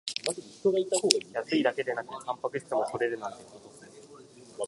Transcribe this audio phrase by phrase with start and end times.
[1.35, 3.69] 安いだけでなくタンパク質も取れるなんてお得